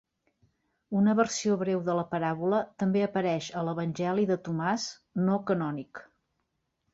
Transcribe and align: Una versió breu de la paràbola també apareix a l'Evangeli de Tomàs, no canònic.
Una 1.01 1.11
versió 1.17 1.57
breu 1.63 1.83
de 1.89 1.97
la 1.99 2.05
paràbola 2.13 2.61
també 2.85 3.03
apareix 3.09 3.51
a 3.59 3.63
l'Evangeli 3.69 4.27
de 4.33 4.39
Tomàs, 4.49 4.87
no 5.29 5.39
canònic. 5.53 6.03